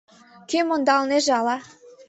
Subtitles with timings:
[0.49, 1.57] Кӧм ондалынеже ала?